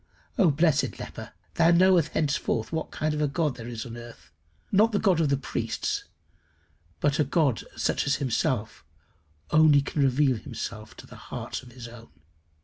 [0.35, 1.31] Oh blessed leper!
[1.53, 4.31] thou knowest henceforth what kind of a God there is in the earth
[4.71, 6.05] not the God of the priests,
[6.99, 8.83] but a God such as himself
[9.51, 12.09] only can reveal to the hearts of his own.